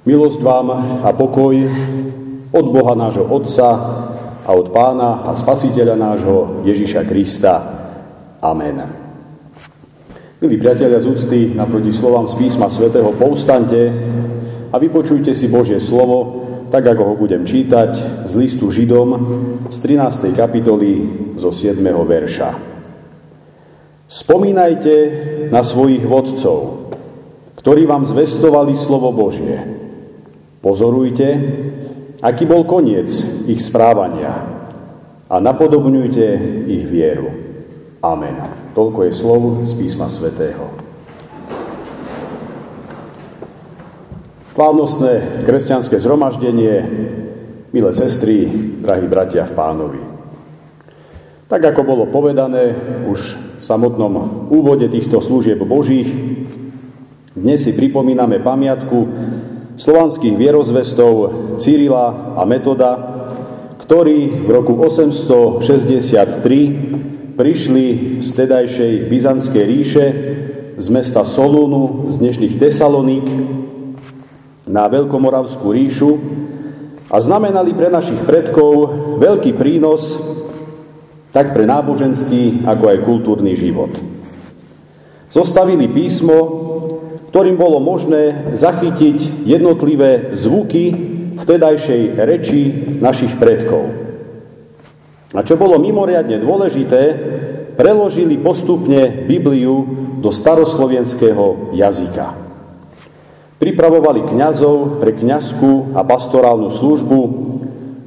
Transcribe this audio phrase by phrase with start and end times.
[0.00, 0.72] Milosť vám
[1.04, 1.60] a pokoj
[2.56, 3.68] od Boha nášho Otca
[4.40, 7.54] a od Pána a Spasiteľa nášho Ježiša Krista.
[8.40, 8.80] Amen.
[10.40, 13.92] Milí priatelia z úcty, naproti slovám z písma svätého povstante
[14.72, 19.08] a vypočujte si Božie slovo, tak ako ho budem čítať z listu Židom
[19.68, 20.32] z 13.
[20.32, 20.92] kapitoly
[21.36, 21.76] zo 7.
[21.84, 22.56] verša.
[24.08, 24.94] Spomínajte
[25.52, 26.88] na svojich vodcov,
[27.60, 29.79] ktorí vám zvestovali slovo Božie
[30.60, 31.28] Pozorujte,
[32.20, 33.08] aký bol koniec
[33.48, 34.44] ich správania
[35.24, 36.26] a napodobňujte
[36.68, 37.32] ich vieru.
[38.04, 38.36] Amen.
[38.76, 40.68] Toľko je slov z písma svätého.
[44.52, 46.74] Slávnostné kresťanské zhromaždenie,
[47.72, 48.44] milé sestry,
[48.84, 50.02] drahí bratia v pánovi.
[51.48, 52.76] Tak ako bolo povedané
[53.08, 56.12] už v samotnom úvode týchto služieb Božích,
[57.30, 58.98] dnes si pripomíname pamiatku
[59.80, 61.12] slovanských vierozvestov
[61.56, 63.00] Cyrila a Metoda,
[63.80, 70.06] ktorí v roku 863 prišli z tedajšej Byzantskej ríše
[70.76, 73.24] z mesta Solúnu, z dnešných Tesaloník
[74.68, 76.12] na Veľkomoravskú ríšu
[77.08, 80.20] a znamenali pre našich predkov veľký prínos
[81.32, 83.96] tak pre náboženský, ako aj kultúrny život.
[85.32, 86.68] Zostavili písmo,
[87.30, 90.84] ktorým bolo možné zachytiť jednotlivé zvuky
[91.38, 92.60] vtedajšej reči
[92.98, 93.86] našich predkov.
[95.30, 97.02] A čo bolo mimoriadne dôležité,
[97.78, 99.86] preložili postupne Bibliu
[100.18, 102.34] do staroslovenského jazyka.
[103.62, 107.20] Pripravovali kňazov pre kňazskú a pastorálnu službu,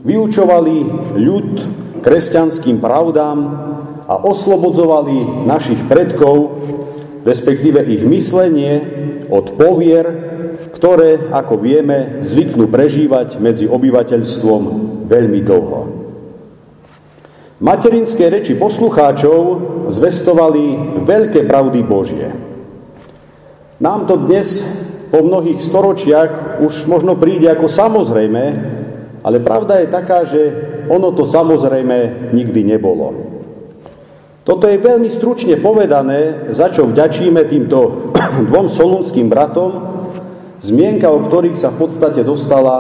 [0.04, 0.76] vyučovali
[1.16, 1.50] ľud
[2.04, 3.40] kresťanským pravdám
[4.04, 6.60] a oslobodzovali našich predkov,
[7.24, 8.74] respektíve ich myslenie
[9.32, 10.06] od povier,
[10.76, 14.62] ktoré, ako vieme, zvyknú prežívať medzi obyvateľstvom
[15.08, 15.82] veľmi dlho.
[17.64, 19.40] Materinské reči poslucháčov
[19.88, 22.28] zvestovali veľké pravdy Božie.
[23.80, 24.60] Nám to dnes
[25.08, 28.44] po mnohých storočiach už možno príde ako samozrejme,
[29.24, 30.42] ale pravda je taká, že
[30.92, 33.33] ono to samozrejme nikdy nebolo.
[34.44, 38.12] Toto je veľmi stručne povedané, za čo vďačíme týmto
[38.52, 39.72] dvom solunským bratom,
[40.60, 42.76] zmienka o ktorých sa v podstate dostala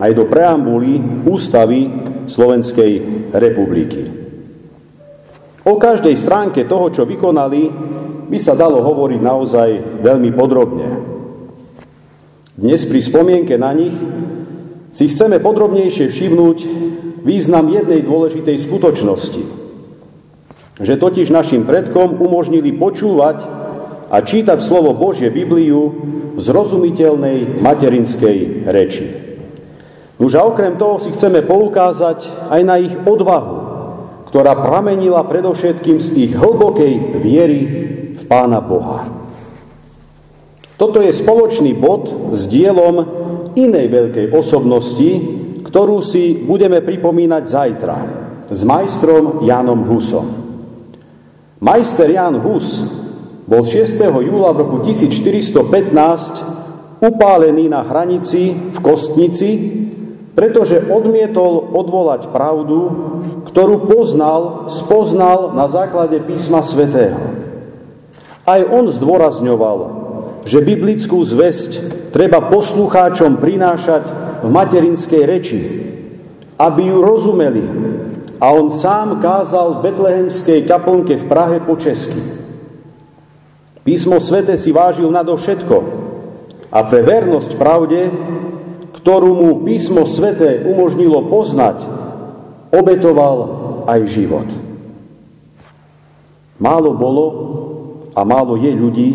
[0.00, 0.96] aj do preambuly
[1.28, 1.92] ústavy
[2.24, 2.92] Slovenskej
[3.36, 4.08] republiky.
[5.68, 7.68] O každej stránke toho, čo vykonali,
[8.32, 9.68] by sa dalo hovoriť naozaj
[10.00, 10.88] veľmi podrobne.
[12.56, 13.92] Dnes pri spomienke na nich
[14.96, 16.58] si chceme podrobnejšie všimnúť
[17.20, 19.44] význam jednej dôležitej skutočnosti–
[20.82, 23.38] že totiž našim predkom umožnili počúvať
[24.12, 25.82] a čítať slovo Božie Bibliu
[26.36, 29.06] v zrozumiteľnej materinskej reči.
[30.20, 33.56] Už a okrem toho si chceme poukázať aj na ich odvahu,
[34.28, 37.60] ktorá pramenila predovšetkým z ich hlbokej viery
[38.12, 39.08] v Pána Boha.
[40.76, 43.06] Toto je spoločný bod s dielom
[43.54, 45.10] inej veľkej osobnosti,
[45.62, 47.96] ktorú si budeme pripomínať zajtra
[48.50, 50.41] s majstrom Jánom Husom.
[51.62, 52.90] Majster Jan Hus
[53.46, 54.02] bol 6.
[54.02, 59.70] júla v roku 1415 upálený na hranici v Kostnici,
[60.34, 62.90] pretože odmietol odvolať pravdu,
[63.46, 67.30] ktorú poznal, spoznal na základe písma svätého.
[68.42, 69.78] Aj on zdôrazňoval,
[70.42, 74.02] že biblickú zväzť treba poslucháčom prinášať
[74.42, 75.62] v materinskej reči,
[76.58, 77.62] aby ju rozumeli,
[78.42, 82.18] a on sám kázal v betlehemskej kaplnke v Prahe po česky.
[83.86, 85.76] Písmo svete si vážil nadovšetko
[86.74, 88.10] a pre vernosť pravde,
[88.98, 91.86] ktorú mu písmo svete umožnilo poznať,
[92.74, 93.36] obetoval
[93.86, 94.48] aj život.
[96.58, 97.26] Málo bolo
[98.14, 99.10] a málo je ľudí,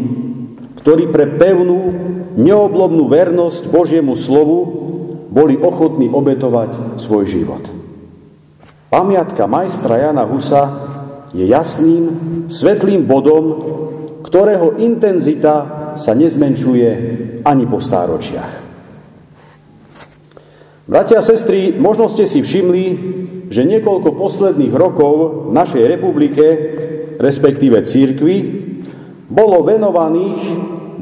[0.83, 1.79] ktorí pre pevnú,
[2.39, 4.57] neoblobnú vernosť Božiemu slovu
[5.27, 7.76] boli ochotní obetovať svoj život.
[8.97, 10.73] Pamiatka majstra Jana Husa
[11.29, 12.03] je jasným,
[12.49, 13.45] svetlým bodom,
[14.25, 16.89] ktorého intenzita sa nezmenšuje
[17.45, 18.53] ani po stáročiach.
[20.89, 22.85] Bratia a sestry, možno ste si všimli,
[23.53, 26.45] že niekoľko posledných rokov v našej republike,
[27.21, 28.35] respektíve církvi,
[29.29, 30.41] bolo venovaných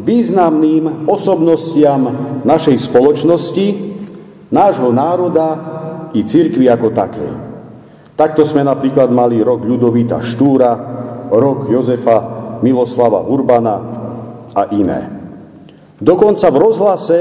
[0.03, 2.11] významným osobnostiam
[2.43, 3.67] našej spoločnosti,
[4.51, 5.47] nášho národa
[6.11, 7.44] i církvy ako takej.
[8.15, 10.71] Takto sme napríklad mali rok Ľudovita Štúra,
[11.27, 12.17] rok Jozefa
[12.63, 13.75] Miloslava Urbana
[14.55, 15.11] a iné.
[15.99, 17.19] Dokonca v rozhlase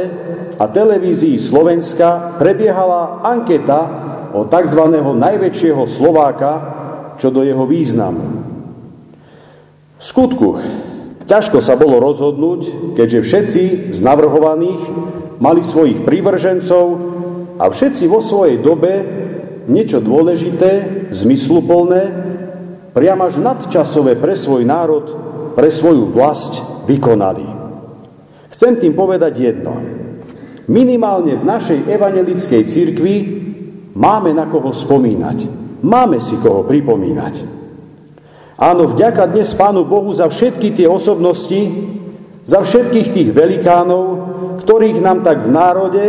[0.55, 3.81] a televízii Slovenska prebiehala anketa
[4.35, 4.82] o tzv.
[5.19, 6.52] najväčšieho Slováka
[7.19, 8.23] čo do jeho významu.
[9.99, 10.58] V skutku,
[11.26, 13.62] ťažko sa bolo rozhodnúť, keďže všetci
[13.94, 14.82] z navrhovaných
[15.38, 16.85] mali svojich prívržencov
[17.58, 19.24] a všetci vo svojej dobe
[19.67, 20.71] niečo dôležité,
[21.13, 22.03] zmysluplné,
[22.95, 25.05] priam až nadčasové pre svoj národ,
[25.59, 27.47] pre svoju vlast vykonali.
[28.55, 29.75] Chcem tým povedať jedno.
[30.71, 33.17] Minimálne v našej evangelickej cirkvi
[33.93, 35.39] máme na koho spomínať.
[35.85, 37.35] Máme si koho pripomínať.
[38.55, 41.61] Áno, vďaka dnes Pánu Bohu za všetky tie osobnosti,
[42.47, 44.05] za všetkých tých velikánov,
[44.63, 46.05] ktorých nám tak v národe,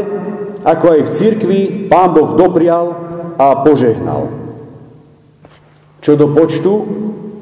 [0.61, 1.59] ako aj v cirkvi,
[1.89, 3.05] Pán Boh doprial
[3.37, 4.31] a požehnal.
[6.01, 6.73] Čo do počtu,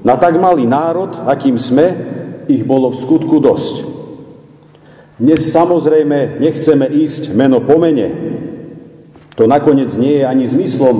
[0.03, 1.95] na tak malý národ, akým sme,
[2.47, 3.75] ich bolo v skutku dosť.
[5.15, 8.11] Dnes samozrejme nechceme ísť meno po mene.
[9.39, 10.95] To nakoniec nie je ani zmyslom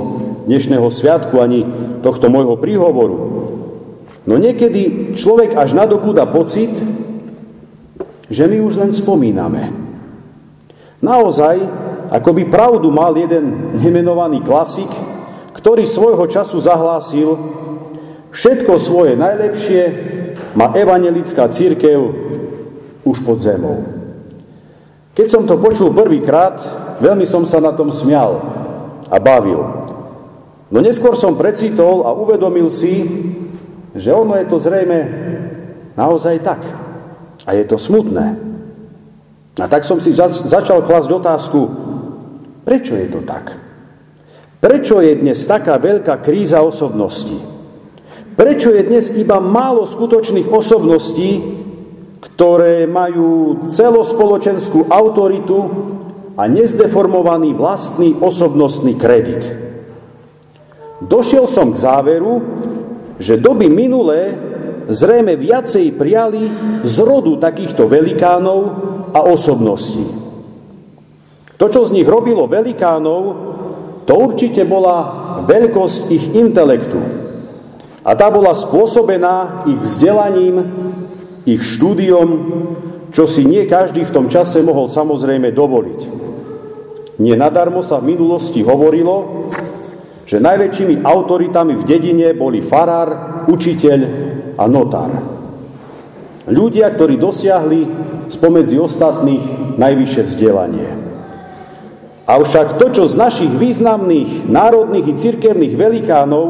[0.48, 1.66] dnešného sviatku, ani
[2.00, 3.16] tohto môjho príhovoru.
[4.24, 6.72] No niekedy človek až nadobúda pocit,
[8.32, 9.68] že my už len spomíname.
[11.04, 11.60] Naozaj,
[12.14, 14.86] ako by pravdu mal jeden nemenovaný klasik,
[15.50, 17.34] ktorý svojho času zahlásil,
[18.30, 19.82] všetko svoje najlepšie
[20.54, 21.98] má evangelická církev
[23.02, 23.82] už pod zemou.
[25.18, 26.54] Keď som to počul prvýkrát,
[27.02, 28.38] veľmi som sa na tom smial
[29.10, 29.62] a bavil.
[30.70, 33.02] No neskôr som precitol a uvedomil si,
[33.94, 34.98] že ono je to zrejme
[35.98, 36.62] naozaj tak.
[37.42, 38.38] A je to smutné.
[39.58, 41.83] A tak som si začal klasť otázku,
[42.64, 43.54] prečo je to tak?
[44.64, 47.36] Prečo je dnes taká veľká kríza osobností?
[48.34, 51.30] Prečo je dnes iba málo skutočných osobností,
[52.18, 55.58] ktoré majú celospoločenskú autoritu
[56.34, 59.44] a nezdeformovaný vlastný osobnostný kredit?
[61.04, 62.40] Došiel som k záveru,
[63.20, 64.32] že doby minulé
[64.88, 66.48] zrejme viacej prijali
[66.82, 68.60] z rodu takýchto velikánov
[69.12, 70.23] a osobností.
[71.58, 73.22] To, čo z nich robilo velikánov,
[74.04, 74.96] to určite bola
[75.46, 77.00] veľkosť ich intelektu.
[78.04, 80.56] A tá bola spôsobená ich vzdelaním,
[81.48, 82.28] ich štúdiom,
[83.14, 86.00] čo si nie každý v tom čase mohol samozrejme dovoliť.
[87.22, 89.48] Nie nadarmo sa v minulosti hovorilo,
[90.26, 94.00] že najväčšími autoritami v dedine boli farár, učiteľ
[94.58, 95.12] a notár.
[96.50, 97.80] Ľudia, ktorí dosiahli
[98.28, 101.03] spomedzi ostatných najvyššie vzdelanie.
[102.24, 106.46] Avšak to, čo z našich významných národných i cirkevných velikánov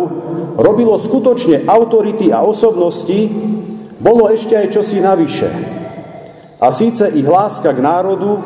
[0.54, 3.26] robilo skutočne autority a osobnosti,
[3.98, 5.50] bolo ešte aj čosi navyše.
[6.62, 8.38] A síce ich láska k národu,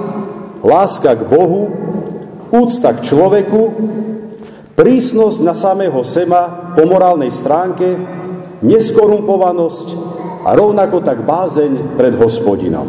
[0.65, 1.69] láska k Bohu,
[2.49, 3.61] úcta k človeku
[4.73, 7.99] prísnosť na samého seba po morálnej stránke,
[8.65, 9.89] neskorumpovanosť
[10.49, 12.89] a rovnako tak bázeň pred hospodinom.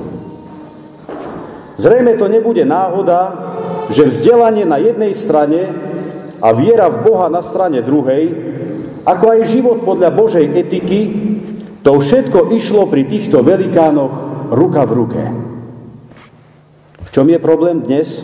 [1.75, 3.19] Zrejme to nebude náhoda,
[3.89, 5.69] že vzdelanie na jednej strane
[6.39, 8.31] a viera v Boha na strane druhej,
[9.03, 10.99] ako aj život podľa Božej etiky,
[11.81, 15.23] to všetko išlo pri týchto velikánoch ruka v ruke.
[17.05, 18.21] V čom je problém dnes?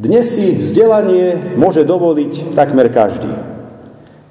[0.00, 3.30] Dnes si vzdelanie môže dovoliť takmer každý.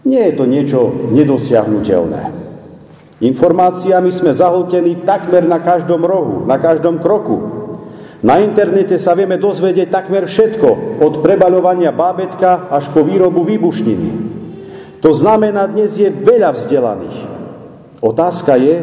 [0.04, 0.80] Nie je to niečo
[1.14, 2.34] nedosiahnutelné.
[3.24, 7.63] Informáciami sme zahltení takmer na každom rohu, na každom kroku.
[8.24, 14.10] Na internete sa vieme dozvedieť takmer všetko, od prebaľovania bábetka až po výrobu výbušniny.
[15.04, 17.18] To znamená, dnes je veľa vzdelaných.
[18.00, 18.76] Otázka je,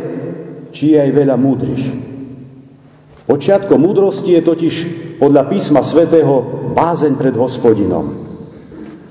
[0.76, 1.85] či je aj veľa múdrych.
[3.25, 4.75] Počiatkom múdrosti je totiž
[5.16, 8.28] podľa písma svätého bázeň pred hospodinom.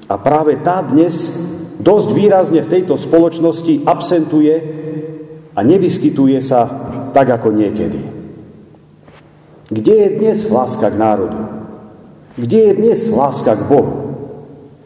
[0.05, 1.41] A práve tá dnes
[1.81, 4.55] dosť výrazne v tejto spoločnosti absentuje
[5.57, 6.69] a nevyskytuje sa
[7.15, 8.01] tak ako niekedy.
[9.69, 11.41] Kde je dnes láska k národu?
[12.33, 14.17] Kde je dnes láska k Bohu?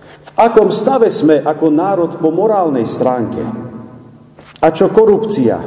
[0.04, 3.40] V akom stave sme ako národ po morálnej stránke?
[4.60, 5.60] A čo korupcia?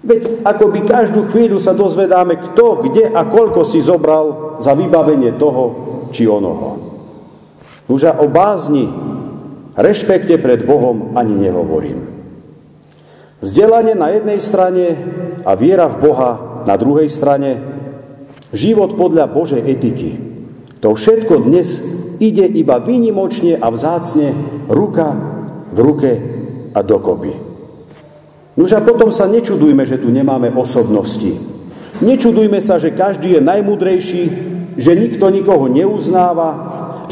[0.00, 5.36] Veď ako by každú chvíľu sa dozvedáme, kto, kde a koľko si zobral za vybavenie
[5.36, 5.64] toho,
[6.12, 6.80] či onoho.
[7.88, 8.88] Už o bázni,
[9.76, 12.04] rešpekte pred Bohom ani nehovorím.
[13.40, 14.84] Vzdelanie na jednej strane
[15.44, 16.30] a viera v Boha
[16.68, 17.56] na druhej strane,
[18.50, 20.18] život podľa Božej etiky.
[20.80, 21.68] To všetko dnes
[22.18, 24.32] ide iba výnimočne a vzácne
[24.68, 25.12] ruka
[25.70, 26.12] v ruke
[26.74, 27.32] a dokopy.
[28.58, 31.38] Nož a potom sa nečudujme, že tu nemáme osobnosti.
[32.00, 34.22] Nečudujme sa, že každý je najmudrejší,
[34.76, 36.50] že nikto nikoho neuznáva,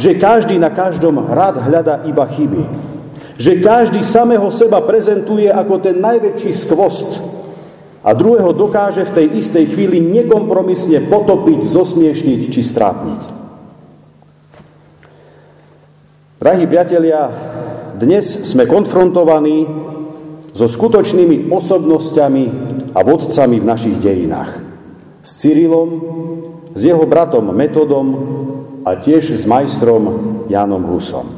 [0.00, 2.64] že každý na každom rád hľada iba chyby.
[3.38, 7.37] Že každý samého seba prezentuje ako ten najväčší skvost
[8.08, 13.20] a druhého dokáže v tej istej chvíli nekompromisne potopiť, zosmiešniť či strápniť.
[16.40, 17.28] Drahí priatelia,
[18.00, 19.68] dnes sme konfrontovaní
[20.56, 22.44] so skutočnými osobnosťami
[22.96, 24.64] a vodcami v našich dejinách
[25.20, 25.90] s Cyrilom,
[26.72, 28.06] s jeho bratom Metodom
[28.88, 31.28] a tiež s majstrom Jánom Husom.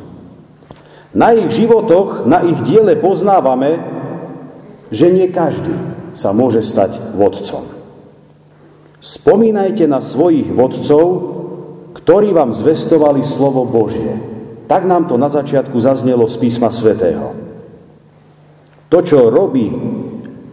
[1.10, 3.82] Na ich životoch, na ich diele poznávame,
[4.94, 7.64] že nie každý sa môže stať vodcom.
[9.00, 11.04] Spomínajte na svojich vodcov,
[11.96, 14.12] ktorí vám zvestovali slovo Božie.
[14.68, 17.34] Tak nám to na začiatku zaznelo z písma svätého.
[18.90, 19.70] To, čo robí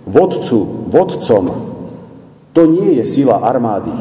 [0.07, 1.45] vodcu vodcom,
[2.55, 3.93] to nie je sila armády,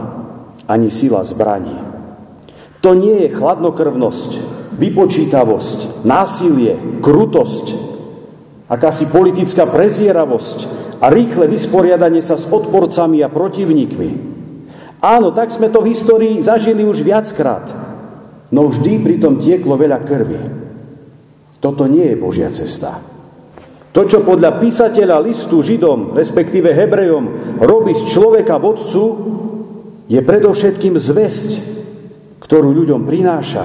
[0.64, 1.76] ani sila zbraní.
[2.80, 4.30] To nie je chladnokrvnosť,
[4.78, 7.66] vypočítavosť, násilie, krutosť,
[8.70, 14.10] akási politická prezieravosť a rýchle vysporiadanie sa s odporcami a protivníkmi.
[15.04, 17.68] Áno, tak sme to v histórii zažili už viackrát,
[18.48, 20.40] no vždy pritom tieklo veľa krvi.
[21.60, 23.00] Toto nie je Božia cesta.
[23.96, 29.04] To, čo podľa písateľa listu Židom, respektíve Hebrejom, robí z človeka vodcu,
[30.04, 31.50] je predovšetkým zväzť,
[32.44, 33.64] ktorú ľuďom prináša.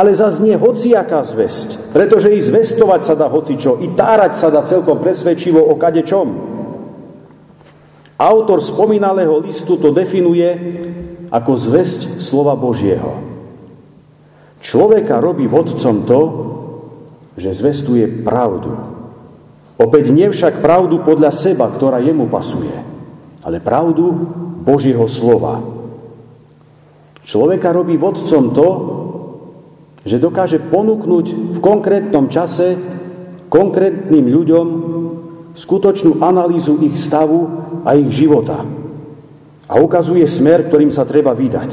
[0.00, 4.64] Ale zase nie hociaká zväzť, pretože i zvestovať sa dá hocičo, i tárať sa dá
[4.64, 6.28] celkom presvedčivo o kadečom.
[8.16, 10.48] Autor spomínalého listu to definuje
[11.28, 13.20] ako zväzť slova Božieho.
[14.64, 16.20] Človeka robí vodcom to,
[17.36, 18.72] že zvestuje pravdu,
[19.80, 22.76] Opäť nie však pravdu podľa seba, ktorá jemu pasuje,
[23.40, 24.12] ale pravdu
[24.60, 25.56] Božieho slova.
[27.24, 28.68] Človeka robí vodcom to,
[30.04, 32.76] že dokáže ponúknuť v konkrétnom čase
[33.50, 34.66] konkrétnym ľuďom
[35.58, 37.50] skutočnú analýzu ich stavu
[37.84, 38.62] a ich života.
[39.70, 41.70] A ukazuje smer, ktorým sa treba vydať.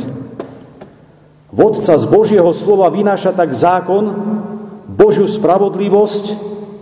[1.53, 4.11] Vodca z Božieho slova vynáša tak zákon,
[4.97, 6.25] Božiu spravodlivosť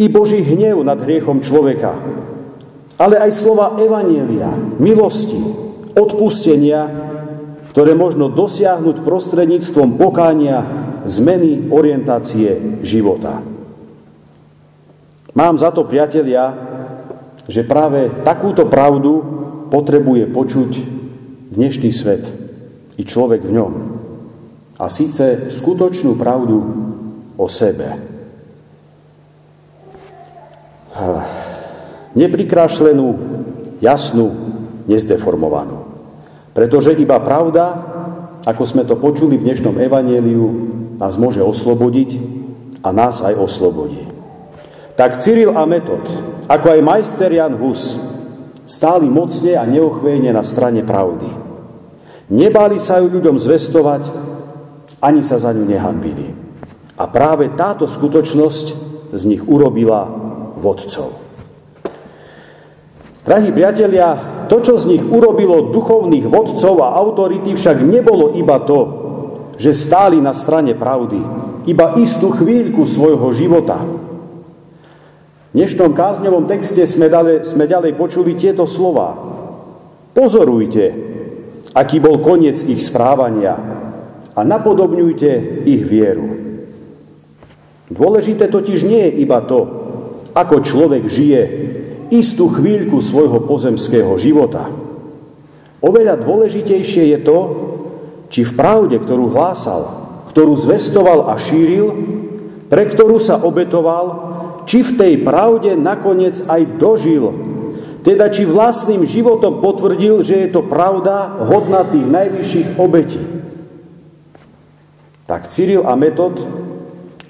[0.02, 1.96] i Boží hnev nad hriechom človeka,
[2.96, 5.40] ale aj slova evanielia, milosti,
[5.96, 6.88] odpustenia,
[7.72, 13.42] ktoré možno dosiahnuť prostredníctvom pokánia, zmeny orientácie života.
[15.36, 16.54] Mám za to, priatelia,
[17.46, 19.22] že práve takúto pravdu
[19.70, 20.72] potrebuje počuť
[21.54, 22.24] dnešný svet
[22.96, 23.74] i človek v ňom.
[24.80, 26.58] A síce skutočnú pravdu
[27.36, 28.16] o sebe
[32.16, 33.08] neprikrášlenú,
[33.84, 34.32] jasnú,
[34.88, 35.84] nezdeformovanú.
[36.56, 37.76] Pretože iba pravda,
[38.48, 42.10] ako sme to počuli v dnešnom evaneliu, nás môže oslobodiť
[42.84, 44.06] a nás aj oslobodí.
[44.96, 46.08] Tak Cyril a Metod,
[46.48, 48.00] ako aj majster Jan Hus,
[48.64, 51.28] stáli mocne a neochvejne na strane pravdy.
[52.32, 54.04] Nebáli sa ju ľuďom zvestovať,
[55.04, 56.34] ani sa za ňu nehambili.
[56.96, 58.66] A práve táto skutočnosť
[59.14, 60.08] z nich urobila
[60.58, 61.22] vodcov.
[63.26, 69.05] Drahí priatelia, to, čo z nich urobilo duchovných vodcov a autority, však nebolo iba to,
[69.56, 71.20] že stáli na strane pravdy,
[71.66, 73.82] iba istú chvíľku svojho života.
[75.52, 79.16] V dnešnom kázňovom texte sme ďalej, sme ďalej počuli tieto slova.
[80.12, 80.86] Pozorujte,
[81.72, 83.56] aký bol koniec ich správania
[84.36, 86.28] a napodobňujte ich vieru.
[87.88, 89.60] Dôležité totiž nie je iba to,
[90.36, 91.42] ako človek žije
[92.12, 94.68] istú chvíľku svojho pozemského života.
[95.80, 97.38] Oveľa dôležitejšie je to,
[98.30, 99.88] či v pravde, ktorú hlásal,
[100.34, 101.88] ktorú zvestoval a šíril,
[102.68, 104.06] pre ktorú sa obetoval,
[104.66, 107.32] či v tej pravde nakoniec aj dožil.
[108.02, 113.22] Teda či vlastným životom potvrdil, že je to pravda hodná tých najvyšších obetí.
[115.26, 116.38] Tak Cyril a Metod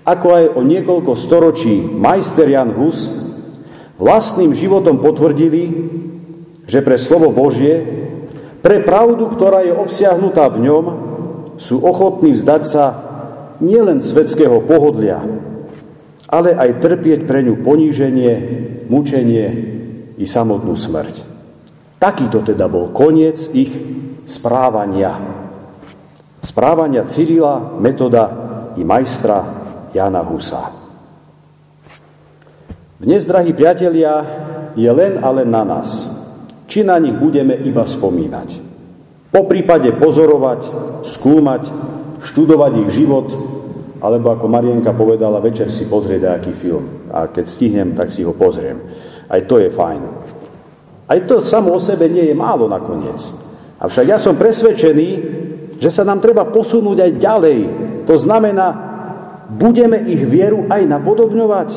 [0.06, 3.26] ako aj o niekoľko storočí majster Jan Hus
[3.98, 5.64] vlastným životom potvrdili,
[6.70, 8.05] že pre slovo Božie,
[8.66, 10.86] pre pravdu, ktorá je obsiahnutá v ňom,
[11.62, 12.86] sú ochotní vzdať sa
[13.62, 15.22] nielen svetského pohodlia,
[16.26, 18.34] ale aj trpieť pre ňu poníženie,
[18.90, 19.48] mučenie
[20.18, 21.16] i samotnú smrť.
[22.02, 23.70] Takýto teda bol koniec ich
[24.26, 25.14] správania.
[26.42, 28.34] Správania Cyrila, metoda
[28.74, 29.46] i majstra
[29.94, 30.74] Jana Husa.
[32.98, 34.26] Dnes, drahí priatelia,
[34.74, 36.15] je len a len na nás,
[36.76, 38.50] či na nich budeme iba spomínať.
[39.32, 40.68] Po prípade pozorovať,
[41.08, 41.64] skúmať,
[42.20, 43.32] študovať ich život,
[44.04, 47.08] alebo ako Marienka povedala, večer si pozrieť aký film.
[47.16, 48.76] A keď stihnem, tak si ho pozriem.
[49.32, 50.04] Aj to je fajn.
[51.08, 53.24] Aj to samo o sebe nie je málo nakoniec.
[53.80, 55.10] Avšak ja som presvedčený,
[55.80, 57.60] že sa nám treba posunúť aj ďalej.
[58.04, 58.68] To znamená,
[59.48, 61.70] budeme ich vieru aj napodobňovať.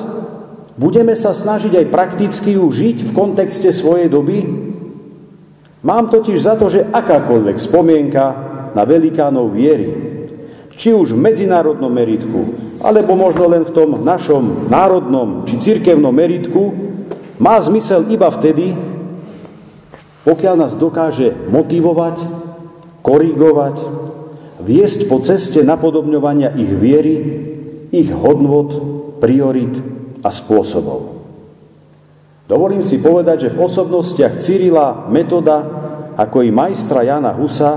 [0.74, 4.67] Budeme sa snažiť aj prakticky ju žiť v kontexte svojej doby.
[5.82, 8.24] Mám totiž za to, že akákoľvek spomienka
[8.74, 9.94] na velikánov viery,
[10.74, 16.74] či už v medzinárodnom meritku, alebo možno len v tom našom národnom či cirkevnom meritku,
[17.38, 18.74] má zmysel iba vtedy,
[20.26, 22.16] pokiaľ nás dokáže motivovať,
[23.02, 23.76] korigovať,
[24.62, 27.16] viesť po ceste napodobňovania ich viery,
[27.94, 28.70] ich hodnot,
[29.22, 29.74] priorit
[30.22, 31.17] a spôsobov.
[32.48, 35.60] Dovolím si povedať, že v osobnostiach Cyrila, Metoda,
[36.16, 37.76] ako i majstra Jana Husa,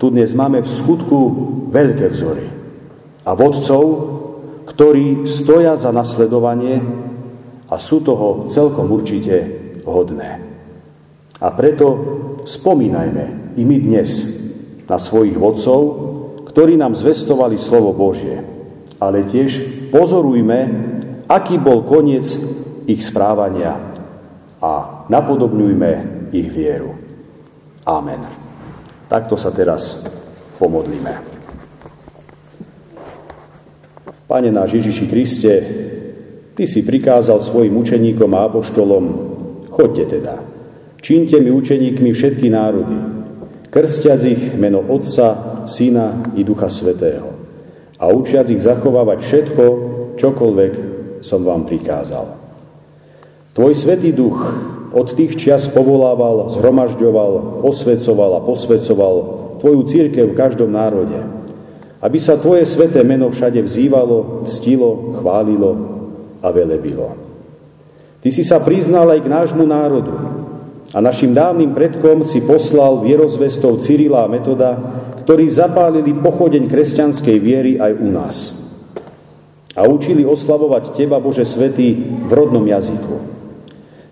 [0.00, 1.18] tu dnes máme v skutku
[1.68, 2.48] veľké vzory.
[3.28, 3.84] A vodcov,
[4.64, 6.80] ktorí stoja za nasledovanie
[7.68, 9.36] a sú toho celkom určite
[9.84, 10.48] hodné.
[11.36, 11.86] A preto
[12.48, 14.08] spomínajme i my dnes
[14.88, 15.80] na svojich vodcov,
[16.48, 18.40] ktorí nám zvestovali slovo Božie.
[18.96, 20.58] Ale tiež pozorujme,
[21.28, 22.32] aký bol koniec
[22.88, 23.89] ich správania
[24.60, 25.90] a napodobňujme
[26.30, 26.94] ich vieru.
[27.88, 28.22] Amen.
[29.08, 30.06] Takto sa teraz
[30.60, 31.12] pomodlíme.
[34.30, 35.54] Pane náš Ježiši Kriste,
[36.54, 39.04] Ty si prikázal svojim učeníkom a apoštolom,
[39.72, 40.36] chodte teda,
[41.00, 43.00] Čínte mi učeníkmi všetky národy,
[43.72, 47.32] krstiac ich meno Otca, Syna i Ducha Svetého
[47.96, 49.64] a učiac ich zachovávať všetko,
[50.20, 50.72] čokoľvek
[51.24, 52.39] som vám prikázal.
[53.50, 54.38] Tvoj Svetý Duch
[54.90, 59.14] od tých čias povolával, zhromažďoval, osvecoval a posvecoval
[59.58, 61.18] Tvoju církev v každom národe,
[62.00, 65.70] aby sa Tvoje sveté meno všade vzývalo, ctilo, chválilo
[66.40, 67.12] a velebilo.
[68.22, 70.14] Ty si sa priznal aj k nášmu národu,
[70.90, 74.74] a našim dávnym predkom si poslal vierozvestov Cyrila a Metoda,
[75.22, 78.36] ktorí zapálili pochodeň kresťanskej viery aj u nás.
[79.78, 81.94] A učili oslavovať Teba, Bože Svetý,
[82.26, 83.39] v rodnom jazyku.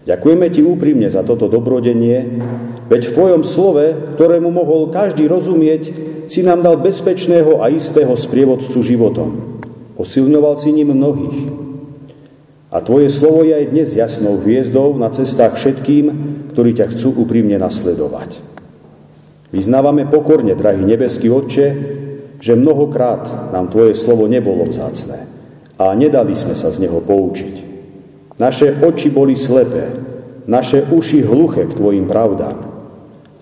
[0.09, 2.41] Ďakujeme Ti úprimne za toto dobrodenie,
[2.89, 5.93] veď v Tvojom slove, ktorému mohol každý rozumieť,
[6.33, 9.61] si nám dal bezpečného a istého sprievodcu životom.
[10.01, 11.39] Posilňoval si ním mnohých.
[12.73, 16.05] A Tvoje slovo je aj dnes jasnou hviezdou na cestách všetkým,
[16.57, 18.41] ktorí ťa chcú úprimne nasledovať.
[19.53, 21.67] Vyznávame pokorne, drahý nebeský Otče,
[22.41, 25.25] že mnohokrát nám Tvoje slovo nebolo vzácne
[25.81, 27.58] a nedali sme sa z neho poučiť.
[28.39, 29.91] Naše oči boli slepé,
[30.47, 32.57] naše uši hluché k Tvojim pravdám.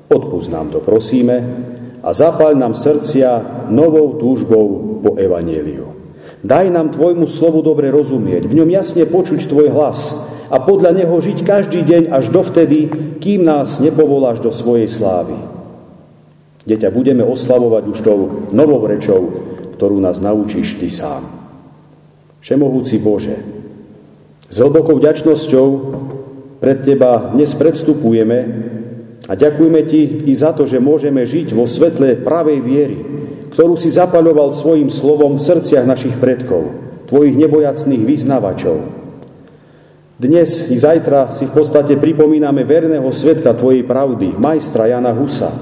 [0.09, 1.37] Odpust nám to, prosíme,
[2.07, 3.29] a zapáľ nám srdcia
[3.69, 4.67] novou túžbou
[5.03, 5.93] po Evangeliu.
[6.41, 10.01] Daj nám Tvojmu slovu dobre rozumieť, v ňom jasne počuť Tvoj hlas
[10.47, 12.87] a podľa neho žiť každý deň až dovtedy,
[13.19, 15.35] kým nás nepovoláš do svojej slávy.
[16.63, 18.19] Kde ťa budeme oslavovať už tou
[18.55, 19.27] novou rečou,
[19.75, 21.23] ktorú nás naučíš Ty sám.
[22.39, 23.56] Všemohúci Bože,
[24.47, 25.69] s hlbokou vďačnosťou
[26.63, 28.39] pred Teba dnes predstupujeme
[29.27, 32.99] a ďakujeme Ti i za to, že môžeme žiť vo svetle pravej viery,
[33.51, 36.71] ktorú si zapaľoval svojim slovom v srdciach našich predkov,
[37.11, 38.77] tvojich nebojacných vyznavačov.
[40.17, 45.53] Dnes i zajtra si v podstate pripomíname verného svetka Tvojej pravdy, majstra Jana Husa.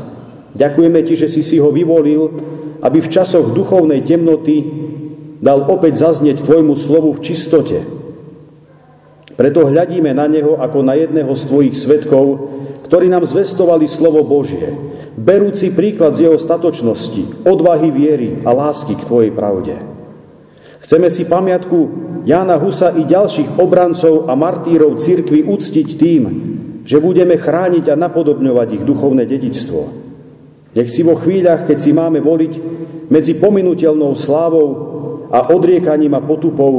[0.54, 2.22] Ďakujeme Ti, že si si ho vyvolil,
[2.84, 4.62] aby v časoch duchovnej temnoty
[5.42, 7.93] dal opäť zaznieť Tvojmu slovu v čistote.
[9.34, 12.26] Preto hľadíme na Neho ako na jedného z Tvojich svetkov,
[12.86, 14.70] ktorí nám zvestovali slovo Božie,
[15.18, 19.74] berúci príklad z jeho statočnosti, odvahy viery a lásky k Tvojej pravde.
[20.84, 21.78] Chceme si pamiatku
[22.28, 26.22] Jána Husa i ďalších obrancov a martírov cirkvi uctiť tým,
[26.84, 29.80] že budeme chrániť a napodobňovať ich duchovné dedičstvo.
[30.76, 32.52] Nech si vo chvíľach, keď si máme voliť
[33.08, 34.68] medzi pominutelnou slávou
[35.32, 36.74] a odriekaním a potupou,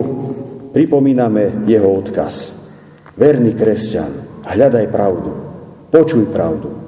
[0.75, 2.67] pripomíname jeho odkaz.
[3.15, 5.31] Verný kresťan, hľadaj pravdu,
[5.87, 6.83] počuj pravdu,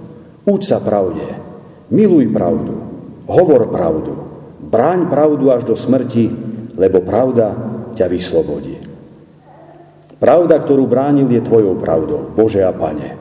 [0.47, 1.27] Uč sa pravde,
[1.91, 2.75] miluj pravdu,
[3.27, 4.15] hovor pravdu,
[4.63, 6.31] bráň pravdu až do smrti,
[6.79, 7.51] lebo pravda
[7.99, 8.79] ťa vyslobodí.
[10.23, 13.19] Pravda, ktorú bránil, je Tvojou pravdou, Bože a Pane.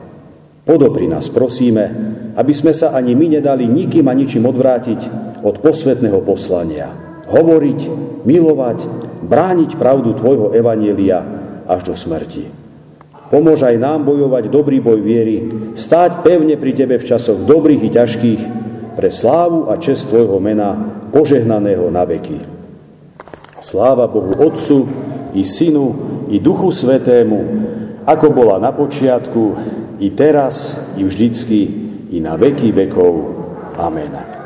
[0.63, 1.83] Podobri nás, prosíme,
[2.39, 4.99] aby sme sa ani my nedali nikým a ničím odvrátiť
[5.43, 6.87] od posvetného poslania.
[7.27, 7.79] Hovoriť,
[8.23, 11.23] milovať, brániť pravdu Tvojho Evanielia
[11.65, 12.47] až do smrti.
[13.27, 15.37] Pomôž aj nám bojovať dobrý boj viery,
[15.75, 18.41] stáť pevne pri Tebe v časoch dobrých i ťažkých,
[18.95, 20.73] pre slávu a čest Tvojho mena,
[21.11, 22.39] požehnaného na veky.
[23.59, 24.87] Sláva Bohu Otcu
[25.35, 25.85] i Synu
[26.31, 27.39] i Duchu Svetému,
[28.07, 29.43] ako bola na počiatku,
[29.99, 31.61] i teraz, i vždycky,
[32.15, 33.13] i na veky vekov.
[33.75, 34.36] Amen.